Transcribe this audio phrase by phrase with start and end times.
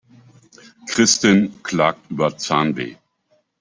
[0.87, 2.95] Christin klagt über Zahnweh.